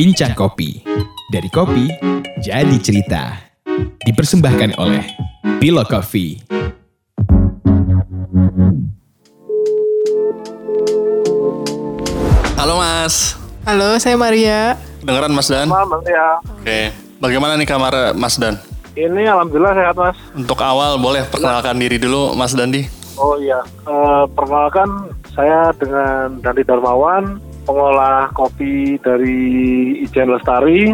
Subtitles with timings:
[0.00, 0.80] Bincang Kopi.
[1.28, 1.84] Dari kopi,
[2.40, 3.36] jadi cerita.
[4.00, 5.04] Dipersembahkan oleh
[5.60, 6.40] Bilo Coffee.
[12.56, 13.36] Halo Mas,
[13.68, 14.80] Halo, saya Maria.
[15.04, 15.68] dengeran Mas Dan?
[15.68, 16.40] Malam ya.
[16.48, 16.80] Oke,
[17.20, 18.56] bagaimana nih kamar Mas Dan?
[18.96, 20.16] Ini alhamdulillah sehat mas.
[20.32, 22.88] Untuk awal boleh perkenalkan diri dulu Mas Dandi.
[23.20, 27.36] Oh iya, Eh, perkenalkan saya dengan Dandi Darmawan,
[27.70, 29.38] pengolah kopi dari
[30.02, 30.90] Ijen Lestari.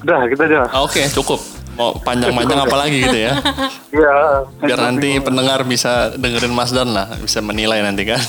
[0.00, 0.64] Udah gitu aja.
[0.80, 1.36] Oke, cukup.
[1.76, 3.36] Mau panjang-panjang apa lagi gitu ya?
[3.90, 4.46] Iya.
[4.62, 8.22] Biar nanti pendengar bisa dengerin Mas Dan lah, bisa menilai nanti kan.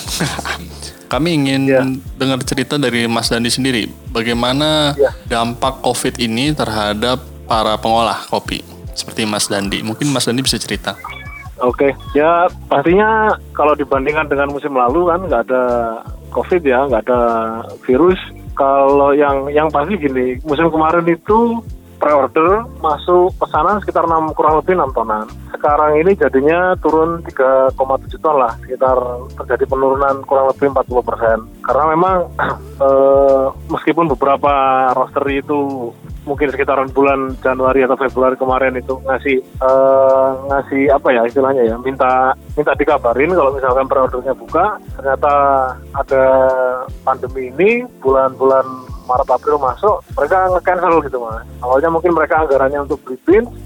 [1.13, 1.84] Kami ingin Iya.
[2.17, 3.85] dengar cerita dari Mas Dandi sendiri.
[4.09, 5.12] Bagaimana Iya.
[5.29, 8.63] dampak COVID ini terhadap para pengolah kopi?
[8.91, 9.79] Seperti Mas Dandi.
[9.79, 10.98] Mungkin Mas Dandi bisa cerita.
[11.62, 15.63] Oke, ya pastinya kalau dibandingkan dengan musim lalu kan nggak ada
[16.32, 17.21] COVID ya, nggak ada
[17.84, 18.20] virus.
[18.55, 21.60] Kalau yang yang pasti gini, musim kemarin itu
[22.01, 25.29] pre-order masuk pesanan sekitar 6 kurang lebih 6 tonan.
[25.54, 27.77] Sekarang ini jadinya turun 3,7
[28.18, 28.98] ton lah, sekitar
[29.37, 31.37] terjadi penurunan kurang lebih 40 persen.
[31.62, 32.15] Karena memang
[32.90, 34.52] eh, meskipun beberapa
[34.98, 35.93] roastery itu
[36.24, 41.76] mungkin sekitaran bulan Januari atau Februari kemarin itu ngasih eh, ngasih apa ya istilahnya ya
[41.82, 44.77] minta minta dikabarin kalau misalkan pre-ordernya buka.
[44.98, 45.34] Ternyata
[45.98, 46.26] ada
[47.02, 51.46] pandemi ini bulan-bulan Maret April masuk mereka nge-cancel gitu mas.
[51.62, 53.18] Awalnya mungkin mereka anggarannya untuk beli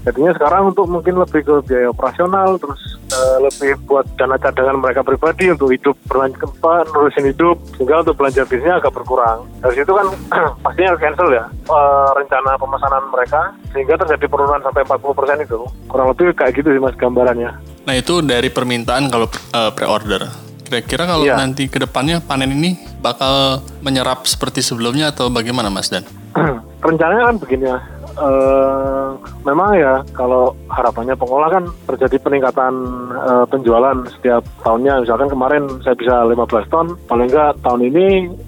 [0.06, 2.78] jadinya sekarang untuk mungkin lebih ke biaya operasional terus
[3.10, 8.14] eh, lebih buat dana cadangan mereka pribadi untuk hidup berlanjut apa nerusin hidup sehingga untuk
[8.18, 9.46] belanja bisnya agak berkurang.
[9.60, 10.06] Dari situ kan
[10.64, 13.40] pastinya cancel ya eh, rencana pemesanan mereka
[13.74, 15.60] sehingga terjadi penurunan sampai 40% itu.
[15.90, 17.50] Kurang lebih kayak gitu sih mas gambarannya.
[17.86, 20.45] Nah itu dari permintaan kalau eh, pre-order.
[20.66, 21.38] Kira-kira kalau Iya.
[21.38, 26.02] nanti ke depannya panen ini bakal menyerap seperti sebelumnya atau bagaimana Mas Dan?
[26.86, 27.78] rencananya kan begini ya
[28.16, 29.08] eh,
[29.44, 32.74] memang ya kalau harapannya pengolah kan terjadi peningkatan
[33.12, 35.04] eh, penjualan setiap tahunnya.
[35.04, 38.06] Misalkan kemarin saya bisa 15 ton paling enggak tahun ini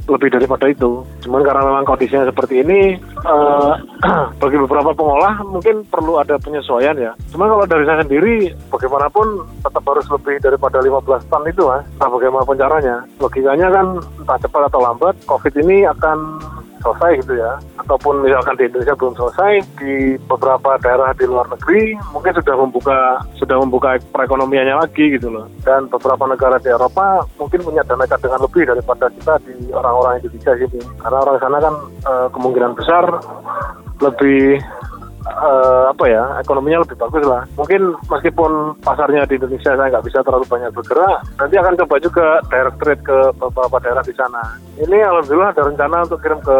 [0.08, 1.04] lebih daripada itu.
[1.24, 3.72] Cuman karena memang kondisinya seperti ini eh,
[4.42, 7.12] bagi beberapa pengolah mungkin perlu ada penyesuaian ya.
[7.30, 11.84] Cuman kalau dari saya sendiri bagaimanapun tetap harus lebih daripada 15 ton itu mas.
[12.00, 12.96] Nah bagaimanapun caranya.
[13.20, 13.86] Logikanya kan
[14.18, 16.18] entah cepat atau lambat covid ini akan
[16.80, 17.58] selesai gitu ya.
[17.80, 19.94] Ataupun misalkan di Indonesia belum selesai di
[20.26, 22.98] beberapa daerah di luar negeri mungkin sudah membuka
[23.38, 25.46] sudah membuka perekonomiannya lagi gitu loh.
[25.62, 30.52] Dan beberapa negara di Eropa mungkin punya dana cadangan lebih daripada kita di orang-orang Indonesia
[30.56, 30.80] sini.
[31.00, 31.74] Karena orang sana kan
[32.06, 33.04] eh, kemungkinan besar
[33.98, 34.62] lebih
[35.38, 37.42] eh, apa ya ekonominya lebih bagus lah.
[37.54, 42.26] Mungkin meskipun pasarnya di Indonesia saya nggak bisa terlalu banyak bergerak nanti akan coba juga
[42.50, 44.42] direct trade ke beberapa daerah di sana.
[44.78, 46.58] Ini alhamdulillah ada rencana untuk kirim ke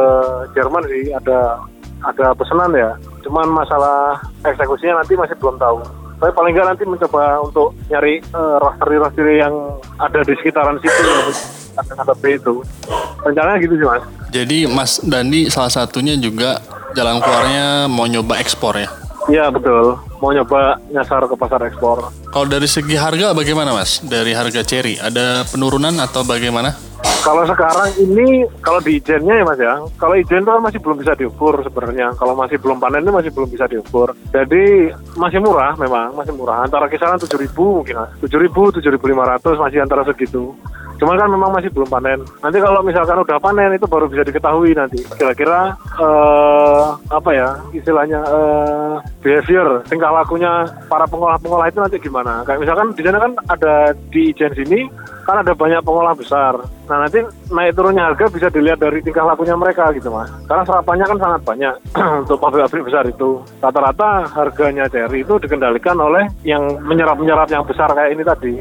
[0.54, 1.62] Jerman sih ada
[2.06, 2.90] ada pesanan ya.
[3.26, 5.82] Cuman masalah eksekusinya nanti masih belum tahu.
[6.18, 9.54] Tapi paling nggak nanti mencoba untuk nyari eh, roastery-roastery yang
[9.98, 11.02] ada di sekitaran situ
[11.78, 12.54] ada B itu.
[13.22, 14.04] Rencananya gitu sih mas.
[14.34, 16.58] Jadi Mas Dandi salah satunya juga
[16.97, 18.88] jalan keluarnya mau nyoba ekspor ya.
[19.28, 24.00] Iya betul mau nyoba nyasar ke pasar ekspor Kalau dari segi harga bagaimana Mas?
[24.00, 26.72] Dari harga cherry ada penurunan atau bagaimana?
[27.19, 30.97] Kalau sekarang ini, kalau di ijennya ya mas ya, kalau ijen itu kan masih belum
[31.03, 32.15] bisa diukur sebenarnya.
[32.15, 34.15] Kalau masih belum panen itu masih belum bisa diukur.
[34.31, 36.62] Jadi masih murah memang, masih murah.
[36.62, 38.10] Antara kisaran 7.000 mungkin mas.
[38.22, 40.55] 7.000, 7.500 masih antara segitu.
[40.98, 42.20] Cuman kan memang masih belum panen.
[42.42, 45.00] Nanti kalau misalkan udah panen itu baru bisa diketahui nanti.
[45.14, 52.42] Kira-kira eh apa ya istilahnya eh behavior, tingkah lakunya para pengolah-pengolah itu nanti gimana?
[52.42, 54.91] Kayak misalkan di sana kan ada di ijen sini
[55.28, 56.56] kan ada banyak pengolah besar.
[56.88, 57.20] Nah nanti
[57.53, 60.32] naik turunnya harga bisa dilihat dari tingkah lakunya mereka gitu mas.
[60.48, 61.75] Karena serapannya kan sangat banyak
[62.26, 63.44] untuk pabrik-pabrik besar itu.
[63.60, 68.55] Rata-rata harganya cherry itu dikendalikan oleh yang menyerap-menyerap yang besar kayak ini tadi.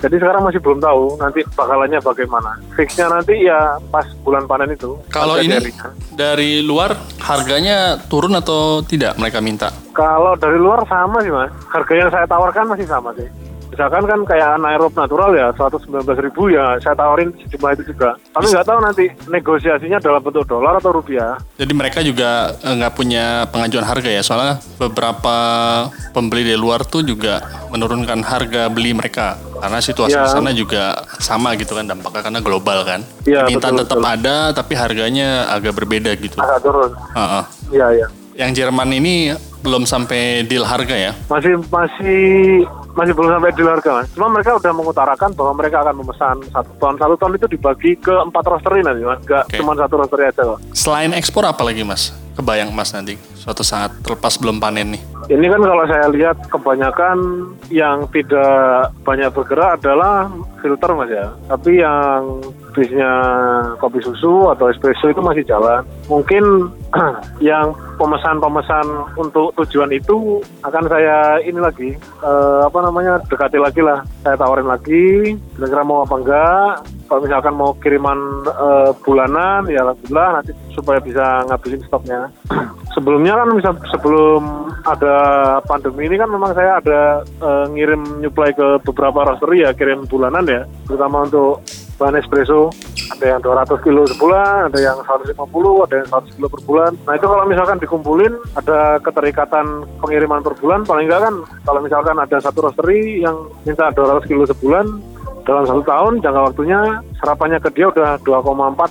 [0.00, 2.56] Jadi sekarang masih belum tahu nanti bakalannya bagaimana.
[2.72, 4.96] Fixnya nanti ya pas bulan panen itu.
[5.12, 5.92] Kalau ini cherry-nya.
[6.16, 9.68] dari luar harganya turun atau tidak mereka minta?
[9.92, 11.52] Kalau dari luar sama sih mas.
[11.68, 13.28] Harga yang saya tawarkan masih sama sih.
[13.70, 15.86] Misalkan kan kayak anaerob natural ya 119
[16.20, 18.18] ribu ya saya tawarin sejumlah itu juga.
[18.30, 21.38] Tapi nggak tahu nanti negosiasinya dalam bentuk dolar atau rupiah.
[21.54, 25.36] Jadi mereka juga eh, nggak punya pengajuan harga ya, soalnya beberapa
[26.10, 27.40] pembeli dari luar tuh juga
[27.70, 30.26] menurunkan harga beli mereka karena situasi Ya.
[30.26, 30.84] di sana juga
[31.16, 33.00] sama gitu kan dampaknya karena global kan.
[33.22, 34.14] Iya, Permintaan betul, tetap betul.
[34.16, 36.34] ada tapi harganya agak berbeda gitu.
[36.36, 36.90] Agak turun.
[37.14, 37.44] Heeh.
[37.70, 38.06] Iya iya.
[38.34, 39.30] Yang Jerman ini
[39.60, 41.12] belum sampai deal harga ya.
[41.28, 42.18] Masih masih
[42.94, 44.08] masih belum sampai deal harga mas.
[44.14, 46.94] Cuma mereka udah mengutarakan bahwa mereka akan memesan satu ton.
[46.98, 49.20] Satu ton itu dibagi ke empat roastery nanti mas.
[49.24, 49.56] Gak Oke.
[49.62, 50.58] cuma satu roastery aja kok.
[50.74, 52.10] Selain ekspor apa lagi mas?
[52.34, 55.02] Kebayang mas nanti suatu saat terlepas belum panen nih.
[55.30, 57.18] Ini kan kalau saya lihat kebanyakan
[57.70, 60.26] yang tidak banyak bergerak adalah
[60.58, 61.26] filter mas ya.
[61.46, 62.40] Tapi yang
[62.72, 63.12] bisnya
[63.78, 65.82] kopi susu atau espresso itu masih jalan.
[66.06, 66.42] Mungkin
[67.50, 74.02] yang pemesan-pemesan untuk tujuan itu akan saya ini lagi eh, apa namanya dekati lagi lah.
[74.24, 76.72] Saya tawarin lagi kira-kira mau apa enggak.
[77.10, 82.30] Kalau misalkan mau kiriman eh, bulanan ya alhamdulillah nanti supaya bisa ngabisin stoknya.
[82.96, 85.16] Sebelumnya kan bisa sebelum ada
[85.62, 90.42] pandemi ini kan memang saya ada eh, ngirim nyuplai ke beberapa roastery ya kirim bulanan
[90.48, 91.62] ya terutama untuk
[92.00, 92.72] bahan espresso
[93.20, 95.36] ada yang 200 kilo sebulan, ada yang 150,
[95.84, 96.92] ada yang 100 kilo per bulan.
[97.04, 101.34] Nah itu kalau misalkan dikumpulin ada keterikatan pengiriman per bulan, paling enggak kan
[101.68, 103.36] kalau misalkan ada satu roastery yang
[103.68, 104.88] minta 200 kilo sebulan
[105.44, 106.80] dalam satu tahun jangka waktunya
[107.20, 108.40] serapannya ke dia udah 2,4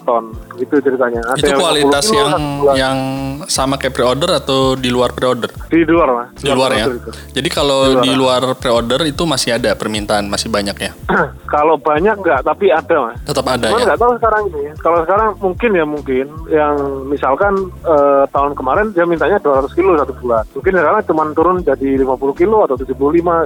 [0.06, 0.24] ton
[0.56, 1.22] gitu ceritanya.
[1.26, 2.30] Ada Itu yang 50 kualitas yang
[2.60, 2.74] bulan.
[2.76, 2.98] yang
[3.46, 5.50] sama kayak pre-order atau di luar pre-order?
[5.68, 6.30] di luar mas.
[6.38, 6.86] Di luar ya.
[6.86, 7.12] Itu.
[7.32, 10.92] Jadi kalau di luar pre-order itu masih ada permintaan, masih banyak ya.
[11.54, 13.18] kalau banyak enggak, tapi ada mas.
[13.24, 13.86] Tetap ada Cuman ya.
[13.90, 14.64] nggak tahu sekarang ini.
[14.78, 16.76] Kalau sekarang mungkin ya mungkin yang
[17.06, 20.44] misalkan eh, tahun kemarin dia mintanya 200 kilo satu bulan.
[20.52, 22.06] Mungkin sekarang cuma turun jadi 50
[22.36, 22.94] kilo atau 75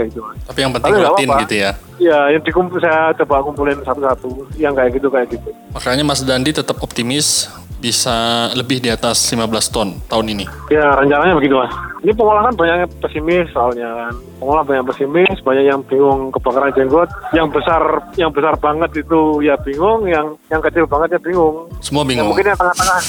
[0.09, 0.19] gitu.
[0.19, 0.38] Mas.
[0.44, 1.44] Tapi yang penting Tapi nggak rutin apa-apa.
[1.45, 1.71] gitu ya.
[2.01, 5.50] Ya, yang dikumpul saya coba kumpulin satu-satu yang kayak gitu kayak gitu.
[5.72, 8.16] Makanya Mas Dandi tetap optimis bisa
[8.54, 10.46] lebih di atas 15 ton tahun ini.
[10.72, 11.68] Ya rencananya begitu mas.
[12.00, 14.14] Ini pengolah kan banyak yang pesimis soalnya kan.
[14.38, 17.12] Pengolah banyak pesimis, banyak yang bingung kebakaran jenggot.
[17.31, 17.84] Yang besar,
[18.16, 21.68] yang besar banget itu ya bingung, yang yang kecil banget ya bingung.
[21.80, 22.28] Semua Ya, bingung.
[22.31, 23.00] mungkin yang tengah-tengah.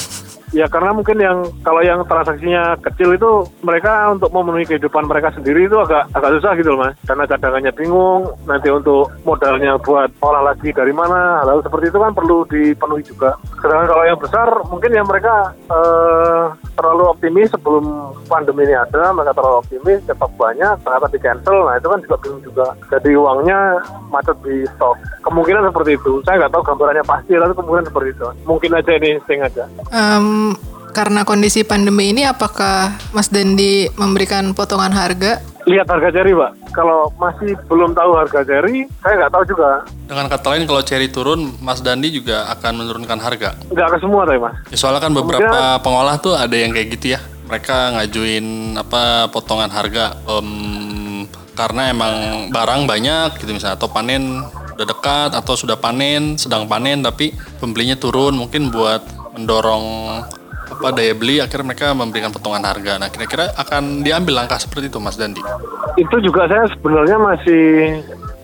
[0.54, 5.66] Ya karena mungkin yang kalau yang transaksinya kecil itu mereka untuk memenuhi kehidupan mereka sendiri
[5.66, 6.94] itu agak agak susah gitu loh mas.
[7.02, 12.14] Karena cadangannya bingung, nanti untuk modalnya buat olah lagi dari mana, lalu seperti itu kan
[12.14, 13.34] perlu dipenuhi juga.
[13.58, 15.34] Sedangkan kalau yang besar mungkin yang mereka
[15.66, 21.58] eh, terlalu optimis sebelum pandemi ini ada, mereka terlalu optimis, cepat banyak, ternyata di cancel,
[21.66, 22.66] nah itu kan juga bingung juga.
[22.90, 23.58] Jadi uangnya
[24.10, 24.96] macet di stok.
[25.22, 26.12] Kemungkinan seperti itu.
[26.26, 28.26] Saya nggak tahu gambarannya pasti, tapi kemungkinan seperti itu.
[28.44, 29.64] Mungkin aja ini insting aja.
[29.94, 30.52] Em,
[30.94, 35.42] karena kondisi pandemi ini, apakah Mas Dandi memberikan potongan harga?
[35.64, 36.63] Lihat harga ceri, Pak.
[36.74, 39.86] Kalau masih belum tahu harga ceri, saya nggak tahu juga.
[40.10, 43.54] Dengan kata lain kalau cherry turun, Mas Dandi juga akan menurunkan harga.
[43.70, 44.54] Nggak ke semua, tapi Mas.
[44.74, 47.22] Ya, soalnya kan beberapa pengolah tuh ada yang kayak gitu ya.
[47.46, 52.14] Mereka ngajuin apa potongan harga em, karena emang
[52.50, 54.42] barang banyak gitu misalnya atau panen
[54.74, 57.30] udah dekat atau sudah panen, sedang panen tapi
[57.62, 59.06] pembelinya turun mungkin buat
[59.38, 59.86] mendorong
[60.64, 62.98] apa daya beli akhirnya mereka memberikan potongan harga.
[62.98, 65.38] Nah, kira-kira akan diambil langkah seperti itu Mas Dandi.
[65.94, 67.64] Itu juga saya sebenarnya masih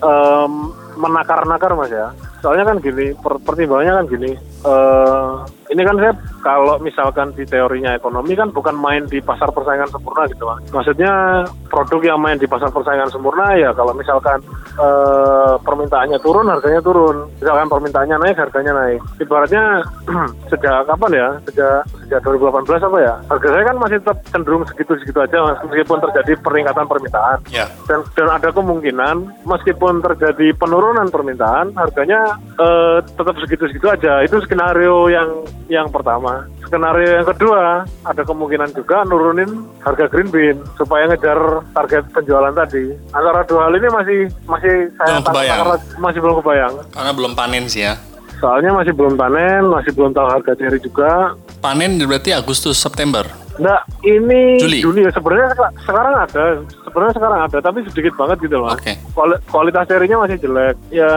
[0.01, 0.53] em,
[0.95, 2.11] menakar-nakar, Mas ya.
[2.41, 4.31] Soalnya kan gini, per- pertimbangannya kan gini.
[4.61, 5.29] eh,
[5.73, 6.13] ini kan saya
[6.45, 10.61] kalau misalkan di teorinya ekonomi kan bukan main di pasar persaingan sempurna gitu Mas.
[10.69, 14.37] Maksudnya produk yang main di pasar persaingan sempurna ya kalau misalkan
[14.77, 17.25] eh, permintaannya turun harganya turun.
[17.41, 19.01] Misalkan permintaannya naik harganya naik.
[19.17, 19.63] Ibaratnya
[20.53, 21.27] sejak kapan ya?
[21.49, 21.81] Sejak
[22.11, 23.15] sejak 2018 apa ya?
[23.25, 27.65] Harga saya kan masih tetap cenderung segitu-segitu aja Mas meskipun terjadi peningkatan permintaan Ya.
[27.85, 35.07] dan, dan ada kemungkinan meskipun terjadi penurunan permintaan harganya eh, tetap segitu-segitu aja itu skenario
[35.07, 35.29] yang
[35.65, 39.47] yang pertama skenario yang kedua ada kemungkinan juga nurunin
[39.79, 41.39] harga green bean supaya ngejar
[41.71, 45.59] target penjualan tadi antara dua hal ini masih masih saya Belum kebayang.
[45.97, 47.95] masih belum kebayang Karena belum panen sih ya.
[48.37, 53.23] soalnya masih belum panen masih belum tahu harga cherry juga Panen berarti Agustus September.
[53.61, 54.81] Nah, ini Juli.
[54.81, 56.43] Juni ya sebenarnya seka- sekarang ada,
[56.81, 58.73] sebenarnya sekarang ada, tapi sedikit banget gitu loh.
[58.73, 58.97] Oke.
[59.13, 60.75] Kuali- kualitas cerinya masih jelek.
[60.89, 61.11] Ya,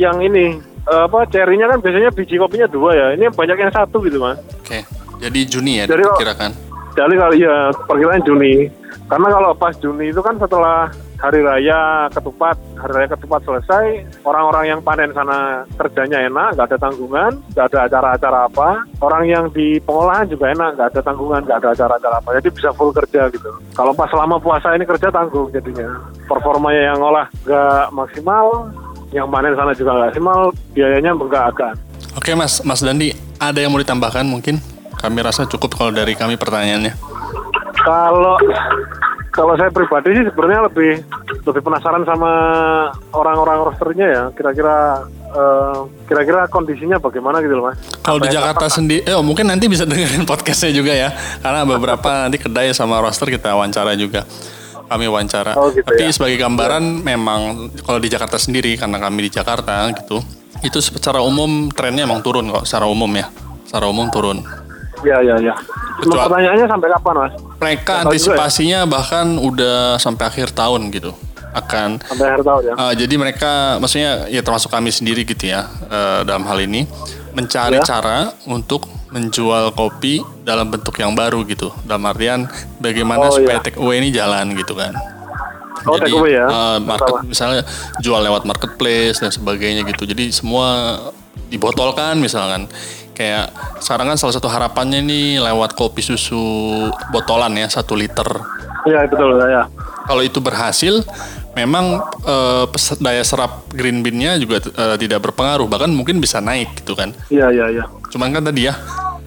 [0.00, 3.06] yang ini eh, apa cerinya kan biasanya biji kopinya dua ya.
[3.12, 4.40] Ini banyak yang satu gitu mas.
[4.64, 4.80] Oke.
[5.20, 6.50] Jadi Juni ya Jadi diperkirakan.
[6.96, 8.54] Jadi kalau ya perkiraan Juni.
[9.04, 10.88] Karena kalau pas Juni itu kan setelah
[11.24, 16.78] hari raya ketupat, hari raya ketupat selesai, orang-orang yang panen sana kerjanya enak, nggak ada
[16.78, 18.68] tanggungan, nggak ada acara-acara apa.
[19.00, 22.28] Orang yang di pengolahan juga enak, nggak ada tanggungan, nggak ada acara-acara apa.
[22.36, 23.50] Jadi bisa full kerja gitu.
[23.72, 25.88] Kalau pas selama puasa ini kerja tanggung jadinya.
[26.28, 28.68] Performanya yang ngolah nggak maksimal,
[29.16, 30.40] yang panen sana juga nggak maksimal,
[30.76, 31.72] biayanya bengkak
[32.14, 34.62] Oke Mas, Mas Dandi, ada yang mau ditambahkan mungkin?
[35.00, 36.94] Kami rasa cukup kalau dari kami pertanyaannya.
[37.84, 38.38] Kalau
[39.34, 41.02] kalau saya pribadi sih sebenarnya lebih
[41.42, 42.30] lebih penasaran sama
[43.10, 44.22] orang-orang rosternya ya.
[44.30, 45.02] Kira-kira
[45.34, 47.82] eh, kira-kira kondisinya bagaimana gitu loh mas.
[48.06, 51.10] Kalau di Jakarta sendiri, eh, oh, mungkin nanti bisa dengerin podcastnya juga ya,
[51.42, 54.22] karena beberapa nanti kedai sama roster kita wawancara juga.
[54.84, 55.56] kami wawancara.
[55.56, 56.12] Oh, gitu Tapi ya.
[56.12, 60.20] sebagai gambaran memang kalau di Jakarta sendiri karena kami di Jakarta gitu,
[60.60, 63.26] itu secara umum trennya emang turun kok secara umum ya.
[63.64, 64.44] Secara umum turun.
[65.04, 65.54] Iya, iya, iya.
[66.00, 67.32] Cuma pertanyaannya sampai kapan, Mas?
[67.60, 68.00] Mereka ya.
[68.08, 71.12] antisipasinya bahkan udah sampai akhir tahun gitu
[71.54, 72.74] akan Sampai akhir tahun ya?
[72.74, 76.82] Uh, jadi mereka, maksudnya ya termasuk kami sendiri gitu ya uh, dalam hal ini
[77.30, 77.84] mencari Ya.
[77.84, 81.70] cara untuk menjual kopi dalam bentuk yang baru gitu.
[81.86, 82.50] Dalam artian
[82.82, 83.64] bagaimana Oh, supaya iya.
[83.64, 84.90] take away ini jalan gitu kan.
[85.86, 86.46] Oh, take away ya?
[86.48, 87.28] uh, market Pertama.
[87.28, 87.62] misalnya
[88.00, 90.08] jual lewat marketplace dan sebagainya gitu.
[90.08, 90.98] Jadi semua
[91.46, 92.66] dibotolkan misalkan.
[93.14, 96.42] Kayak sekarang kan salah satu harapannya nih lewat kopi susu
[97.14, 98.26] botolan ya satu liter
[98.84, 99.64] Iya, betul, ya.
[100.04, 101.00] kalau itu berhasil,
[101.56, 102.64] memang eh,
[103.00, 107.16] daya serap green bean-nya juga eh, tidak berpengaruh, bahkan mungkin bisa naik gitu kan.
[107.32, 107.84] Iya, iya, iya.
[108.12, 108.76] Cuman kan tadi ya,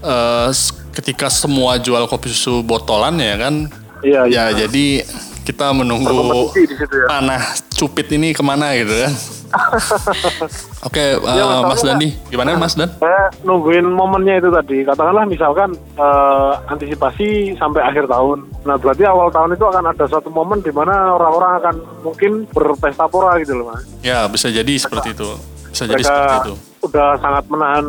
[0.05, 0.53] eh,
[0.93, 3.65] ketika semua jual kopi susu botolan ya kan,
[4.05, 5.01] Iya, ya jadi
[5.41, 7.07] kita menunggu situ ya.
[7.09, 7.41] panah
[7.73, 9.13] cupit ini ke mana gitu kan.
[10.87, 12.89] Oke, eh, Ya, masalahnya- Mas Dandi, gimana Mas Dan?
[12.93, 14.77] Saya nungguin momennya itu tadi.
[14.83, 18.45] Katakanlah misalkan eh, antisipasi sampai akhir tahun.
[18.63, 23.05] Nah berarti awal tahun itu akan ada suatu momen di mana orang-orang akan mungkin berpesta
[23.05, 23.83] pora gitu loh mas.
[23.99, 25.29] Ya bisa jadi seperti itu,
[25.65, 26.53] bisa jadi Mereka seperti itu.
[26.83, 27.85] udah sangat menahan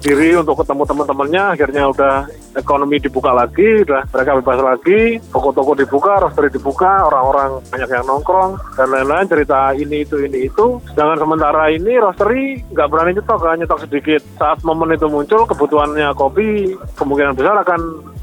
[0.00, 1.42] diri untuk ketemu teman-temannya.
[1.54, 2.14] Akhirnya udah
[2.56, 8.58] ekonomi dibuka lagi, udah mereka bebas lagi, toko-toko dibuka, roastery dibuka, orang-orang banyak yang nongkrong
[8.74, 10.82] dan lain-lain cerita ini itu ini itu.
[10.90, 14.20] Sedangkan sementara ini roastery nggak berani nyetok, kan nyetok sedikit.
[14.40, 17.80] Saat momen itu muncul, kebutuhannya kopi kemungkinan besar akan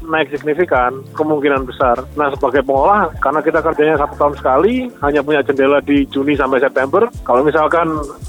[0.08, 2.00] naik signifikan, kemungkinan besar.
[2.16, 6.58] Nah sebagai pengolah, karena kita kerjanya satu tahun sekali, hanya punya jendela di Juni sampai
[6.58, 7.04] September.
[7.22, 7.86] Kalau misalkan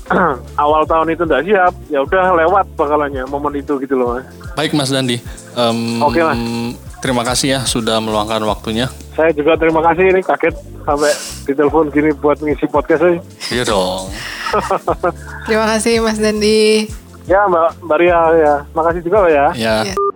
[0.63, 4.27] awal tahun itu nggak siap, ya udah lewat bakalannya momen itu gitu loh mas.
[4.53, 5.17] Baik Mas Dandi,
[5.55, 6.36] Em, Oke, Mas.
[7.00, 8.91] terima kasih ya sudah meluangkan waktunya.
[9.15, 11.12] Saya juga terima kasih ini kaget sampai
[11.43, 13.19] ditelepon gini buat ngisi podcast ini.
[13.51, 14.12] Iya dong.
[15.45, 16.88] Terima kasih Mas Dandi.
[17.29, 19.48] Ya Mbak Mbak Ria ya, makasih juga Mbak ya.
[19.53, 19.75] Ya.
[19.86, 20.08] Ya.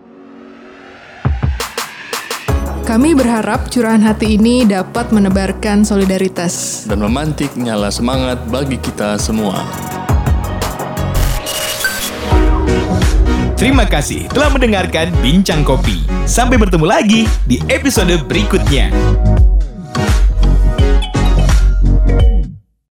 [2.93, 6.85] Kami berharap curahan hati ini dapat menebarkan solidaritas.
[6.85, 9.65] dan memantik nyala semangat bagi kita semua.
[13.57, 16.05] Terima kasih telah mendengarkan Bincang Kopi.
[16.29, 18.93] Sampai bertemu lagi di episode berikutnya.